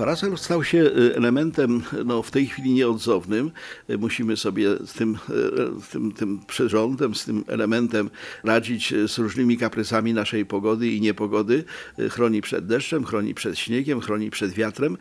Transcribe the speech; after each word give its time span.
Parasol 0.00 0.38
stał 0.38 0.64
się 0.64 0.78
y, 0.78 1.16
elementem 1.16 1.82
no, 2.04 2.22
w 2.22 2.30
tej 2.30 2.46
chwili 2.46 2.74
nieodzownym. 2.74 3.50
Y, 3.90 3.98
Musimy 3.98 4.36
sobie 4.36 4.76
z 4.86 4.92
tym, 4.92 5.14
y, 5.14 5.82
z 5.82 5.88
tym, 5.88 6.12
tym 6.12 6.40
przyrządem, 6.46 7.14
z 7.14 7.24
tym 7.24 7.44
elementem 7.46 8.10
radzić 8.44 8.94
z 9.06 9.18
różnymi 9.18 9.58
kaprysami 9.58 10.14
naszej 10.14 10.46
pogody 10.46 10.88
i 10.88 11.00
niepogody. 11.00 11.64
Chroni 12.10 12.42
przed 12.42 12.66
deszczem, 12.66 13.04
chroni 13.04 13.34
przed 13.34 13.58
śniegiem, 13.58 14.00
chroni 14.00 14.30
przed 14.30 14.52
wiatrem. 14.52 14.96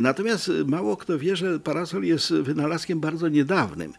Natomiast 0.00 0.50
mało 0.66 0.96
kto 0.96 1.18
wie, 1.18 1.36
że 1.36 1.60
parasol 1.60 2.02
jest 2.02 2.32
wynalazkiem 2.32 3.00
bardzo 3.00 3.28
niedawnym. 3.28 3.92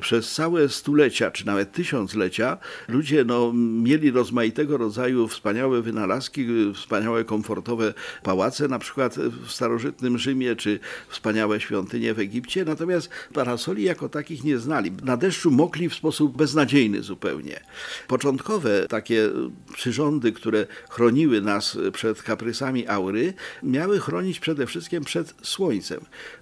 Przez 0.00 0.32
całe 0.32 0.68
stulecia, 0.68 1.30
czy 1.30 1.46
nawet 1.46 1.72
tysiąclecia 1.72 2.58
ludzie 2.88 3.24
no, 3.24 3.52
mieli 3.82 4.10
rozmaitego 4.10 4.76
rodzaju 4.76 5.28
wspaniałe 5.28 5.82
wynalazki, 5.82 6.46
wspaniałe 6.74 7.24
komfortowe 7.24 7.94
pałace, 8.22 8.68
na 8.68 8.78
przykład 8.78 9.16
w 9.16 9.50
starożytnym 9.50 9.97
Rzymie, 10.14 10.56
czy 10.56 10.80
wspaniałe 11.08 11.60
świątynie 11.60 12.14
w 12.14 12.18
Egipcie, 12.18 12.64
natomiast 12.64 13.10
parasoli 13.34 13.84
jako 13.84 14.08
takich 14.08 14.44
nie 14.44 14.58
znali. 14.58 14.92
Na 15.02 15.16
deszczu 15.16 15.50
mokli 15.50 15.88
w 15.88 15.94
sposób 15.94 16.36
beznadziejny 16.36 17.02
zupełnie. 17.02 17.60
Początkowe 18.08 18.86
takie 18.88 19.28
przyrządy, 19.74 20.32
które 20.32 20.66
chroniły 20.90 21.40
nas 21.40 21.78
przed 21.92 22.22
kaprysami 22.22 22.88
aury, 22.88 23.34
miały 23.62 24.00
chronić 24.00 24.40
przede 24.40 24.66
wszystkim 24.66 25.04
przed 25.04 25.34
słońcem. 25.42 26.00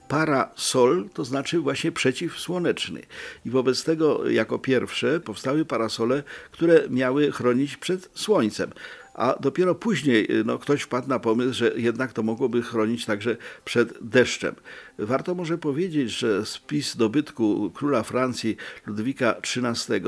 Parasol 0.08 1.08
to 1.14 1.24
znaczy 1.24 1.58
właśnie 1.58 1.92
przeciwsłoneczny. 1.92 3.02
I 3.46 3.50
wobec 3.50 3.84
tego 3.84 4.30
jako 4.30 4.58
pierwsze 4.58 5.20
powstały 5.20 5.64
parasole, 5.64 6.22
które 6.50 6.82
miały 6.90 7.32
chronić 7.32 7.76
przed 7.76 8.10
słońcem 8.14 8.70
a 9.16 9.36
dopiero 9.40 9.74
później 9.74 10.28
no, 10.44 10.58
ktoś 10.58 10.82
wpadł 10.82 11.08
na 11.08 11.18
pomysł, 11.18 11.52
że 11.52 11.72
jednak 11.76 12.12
to 12.12 12.22
mogłoby 12.22 12.62
chronić 12.62 13.04
także 13.04 13.36
przed 13.64 14.08
deszczem. 14.08 14.54
Warto 14.98 15.34
może 15.34 15.58
powiedzieć, 15.58 16.10
że 16.10 16.46
spis 16.46 16.96
dobytku 16.96 17.70
króla 17.74 18.02
Francji 18.02 18.56
Ludwika 18.86 19.34
XIII, 19.34 20.00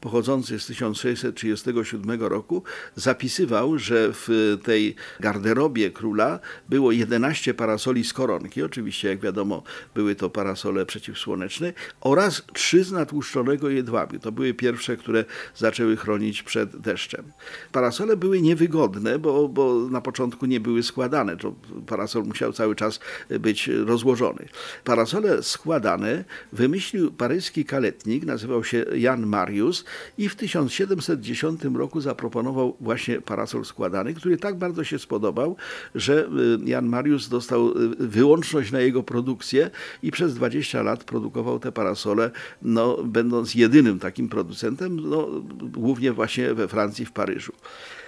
pochodzący 0.00 0.60
z 0.60 0.66
1637 0.66 2.22
roku, 2.22 2.62
zapisywał, 2.94 3.78
że 3.78 4.08
w 4.12 4.58
tej 4.62 4.94
garderobie 5.20 5.90
króla 5.90 6.40
było 6.68 6.92
11 6.92 7.54
parasoli 7.54 8.04
z 8.04 8.12
koronki, 8.12 8.62
oczywiście 8.62 9.08
jak 9.08 9.20
wiadomo 9.20 9.62
były 9.94 10.14
to 10.14 10.30
parasole 10.30 10.86
przeciwsłoneczne, 10.86 11.72
oraz 12.00 12.42
3 12.52 12.84
z 12.84 12.92
natłuszczonego 12.92 13.70
jedwabiu. 13.70 14.18
To 14.18 14.32
były 14.32 14.54
pierwsze, 14.54 14.96
które 14.96 15.24
zaczęły 15.56 15.96
chronić 15.96 16.42
przed 16.42 16.76
deszczem. 16.76 17.32
Parasole 17.72 18.16
były 18.16 18.40
niewygodne, 18.54 19.18
bo, 19.18 19.48
bo 19.48 19.88
na 19.90 20.00
początku 20.00 20.46
nie 20.46 20.60
były 20.60 20.82
składane. 20.82 21.36
To 21.36 21.54
parasol 21.86 22.24
musiał 22.24 22.52
cały 22.52 22.74
czas 22.74 23.00
być 23.40 23.68
rozłożony. 23.68 24.48
Parasole 24.84 25.42
składane 25.42 26.24
wymyślił 26.52 27.12
paryski 27.12 27.64
kaletnik, 27.64 28.24
nazywał 28.24 28.64
się 28.64 28.84
Jan 28.94 29.26
Marius 29.26 29.84
i 30.18 30.28
w 30.28 30.36
1710 30.36 31.60
roku 31.74 32.00
zaproponował 32.00 32.76
właśnie 32.80 33.20
parasol 33.20 33.64
składany, 33.64 34.14
który 34.14 34.36
tak 34.36 34.58
bardzo 34.58 34.84
się 34.84 34.98
spodobał, 34.98 35.56
że 35.94 36.26
y, 36.26 36.70
Jan 36.70 36.86
Marius 36.86 37.28
dostał 37.28 37.68
y, 37.68 37.96
wyłączność 37.98 38.72
na 38.72 38.80
jego 38.80 39.02
produkcję 39.02 39.70
i 40.02 40.10
przez 40.10 40.34
20 40.34 40.82
lat 40.82 41.04
produkował 41.04 41.58
te 41.58 41.72
parasole, 41.72 42.30
no, 42.62 42.98
będąc 43.04 43.54
jedynym 43.54 43.98
takim 43.98 44.28
producentem, 44.28 45.00
no, 45.10 45.28
głównie 45.60 46.12
właśnie 46.12 46.54
we 46.54 46.68
Francji, 46.68 47.06
w 47.06 47.12
Paryżu. 47.12 47.52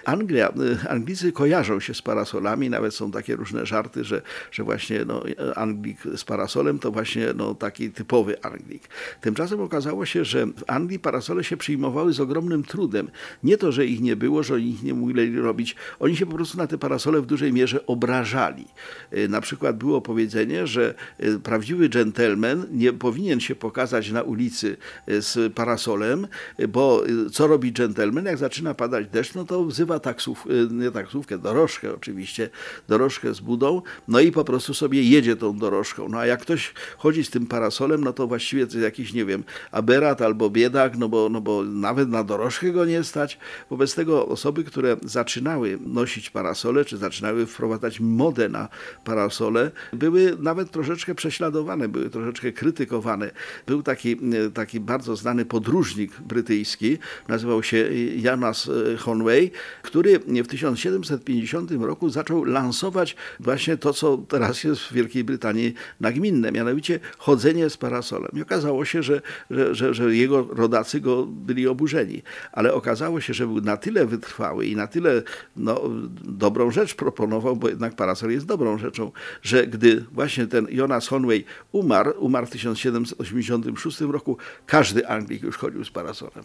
Anglia, 0.06 0.35
y, 0.44 0.88
Anglicy 0.88 1.32
kojarzą 1.32 1.80
się 1.80 1.94
z 1.94 2.02
parasolami, 2.02 2.70
nawet 2.70 2.94
są 2.94 3.10
takie 3.10 3.36
różne 3.36 3.66
żarty, 3.66 4.04
że, 4.04 4.22
że 4.50 4.64
właśnie 4.64 5.04
no, 5.04 5.22
Anglik 5.54 5.98
z 6.16 6.24
parasolem 6.24 6.78
to 6.78 6.92
właśnie 6.92 7.26
no, 7.36 7.54
taki 7.54 7.90
typowy 7.90 8.42
Anglik. 8.42 8.88
Tymczasem 9.20 9.60
okazało 9.60 10.06
się, 10.06 10.24
że 10.24 10.46
w 10.46 10.64
Anglii 10.66 10.98
parasole 10.98 11.44
się 11.44 11.56
przyjmowały 11.56 12.12
z 12.12 12.20
ogromnym 12.20 12.62
trudem. 12.62 13.10
Nie 13.42 13.58
to, 13.58 13.72
że 13.72 13.86
ich 13.86 14.00
nie 14.00 14.16
było, 14.16 14.42
że 14.42 14.54
oni 14.54 14.70
ich 14.70 14.82
nie 14.82 14.94
mogli 14.94 15.36
robić, 15.36 15.76
oni 16.00 16.16
się 16.16 16.26
po 16.26 16.34
prostu 16.34 16.58
na 16.58 16.66
te 16.66 16.78
parasole 16.78 17.20
w 17.20 17.26
dużej 17.26 17.52
mierze 17.52 17.86
obrażali. 17.86 18.64
Y, 19.12 19.28
na 19.28 19.40
przykład 19.40 19.76
było 19.76 20.00
powiedzenie, 20.00 20.66
że 20.66 20.94
y, 21.24 21.40
prawdziwy 21.40 21.88
dżentelmen 21.88 22.66
nie 22.70 22.92
powinien 22.92 23.40
się 23.40 23.54
pokazać 23.54 24.10
na 24.10 24.22
ulicy 24.22 24.76
z 25.06 25.52
parasolem, 25.52 26.26
bo 26.68 27.02
co 27.32 27.46
robi 27.46 27.72
dżentelmen? 27.72 28.24
Jak 28.24 28.38
zaczyna 28.38 28.74
padać 28.74 29.06
deszcz, 29.06 29.34
no 29.34 29.44
to 29.44 29.64
wzywa 29.64 30.00
taksów, 30.26 30.46
y, 30.46 30.74
nie 30.74 30.90
taksówkę, 30.90 31.38
dorożkę 31.38 31.94
oczywiście, 31.94 32.50
dorożkę 32.88 33.34
z 33.34 33.40
budą, 33.40 33.82
no 34.08 34.20
i 34.20 34.32
po 34.32 34.44
prostu 34.44 34.74
sobie 34.74 35.02
jedzie 35.02 35.36
tą 35.36 35.58
dorożką. 35.58 36.08
No 36.08 36.18
a 36.18 36.26
jak 36.26 36.40
ktoś 36.40 36.74
chodzi 36.98 37.24
z 37.24 37.30
tym 37.30 37.46
parasolem, 37.46 38.04
no 38.04 38.12
to 38.12 38.26
właściwie 38.26 38.66
to 38.66 38.72
jest 38.72 38.84
jakiś, 38.84 39.12
nie 39.12 39.24
wiem, 39.24 39.44
aberat 39.70 40.22
albo 40.22 40.50
biedak, 40.50 40.96
no 40.96 41.08
bo, 41.08 41.28
no 41.28 41.40
bo 41.40 41.62
nawet 41.62 42.08
na 42.08 42.24
dorożkę 42.24 42.70
go 42.72 42.84
nie 42.84 43.04
stać. 43.04 43.38
Wobec 43.70 43.94
tego 43.94 44.26
osoby, 44.28 44.64
które 44.64 44.96
zaczynały 45.02 45.78
nosić 45.86 46.30
parasole, 46.30 46.84
czy 46.84 46.96
zaczynały 46.96 47.46
wprowadzać 47.46 48.00
modę 48.00 48.48
na 48.48 48.68
parasole, 49.04 49.70
były 49.92 50.36
nawet 50.40 50.70
troszeczkę 50.70 51.14
prześladowane, 51.14 51.88
były 51.88 52.10
troszeczkę 52.10 52.52
krytykowane. 52.52 53.30
Był 53.66 53.82
taki, 53.82 54.12
y, 54.46 54.50
taki 54.50 54.80
bardzo 54.80 55.16
znany 55.16 55.44
podróżnik 55.44 56.20
brytyjski, 56.20 56.98
nazywał 57.28 57.62
się 57.62 57.88
Janas 58.16 58.66
y, 58.66 58.96
Conway, 59.04 59.50
który 59.82 60.15
w 60.18 60.46
1750 60.46 61.70
roku 61.70 62.10
zaczął 62.10 62.44
lansować 62.44 63.16
właśnie 63.40 63.76
to, 63.76 63.92
co 63.92 64.18
teraz 64.18 64.64
jest 64.64 64.82
w 64.82 64.92
Wielkiej 64.92 65.24
Brytanii 65.24 65.74
nagminne, 66.00 66.52
mianowicie 66.52 67.00
chodzenie 67.18 67.70
z 67.70 67.76
parasolem. 67.76 68.30
I 68.34 68.42
okazało 68.42 68.84
się, 68.84 69.02
że, 69.02 69.22
że, 69.50 69.74
że, 69.74 69.94
że 69.94 70.16
jego 70.16 70.48
rodacy 70.50 71.00
go 71.00 71.26
byli 71.26 71.68
oburzeni, 71.68 72.22
ale 72.52 72.74
okazało 72.74 73.20
się, 73.20 73.34
że 73.34 73.46
był 73.46 73.60
na 73.60 73.76
tyle 73.76 74.06
wytrwały 74.06 74.66
i 74.66 74.76
na 74.76 74.86
tyle 74.86 75.22
no, 75.56 75.80
dobrą 76.24 76.70
rzecz 76.70 76.94
proponował, 76.94 77.56
bo 77.56 77.68
jednak 77.68 77.96
parasol 77.96 78.30
jest 78.30 78.46
dobrą 78.46 78.78
rzeczą, 78.78 79.12
że 79.42 79.66
gdy 79.66 80.04
właśnie 80.12 80.46
ten 80.46 80.66
Jonas 80.70 81.08
Conway 81.08 81.44
umarł, 81.72 82.12
umarł 82.18 82.46
w 82.46 82.50
1786 82.50 84.00
roku, 84.00 84.36
każdy 84.66 85.08
Anglik 85.08 85.42
już 85.42 85.56
chodził 85.56 85.84
z 85.84 85.90
parasolem. 85.90 86.44